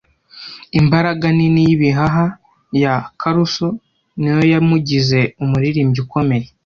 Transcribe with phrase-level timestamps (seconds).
[0.79, 2.25] Imbaraga nini y'ibihaha
[2.81, 3.67] ya Caruso
[4.19, 6.47] niyo yamugize umuririmbyi ukomeye.